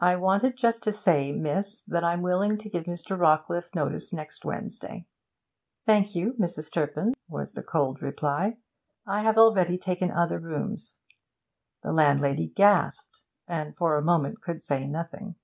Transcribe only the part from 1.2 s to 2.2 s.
miss, that